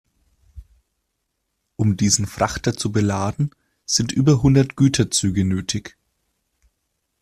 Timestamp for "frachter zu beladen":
2.25-3.51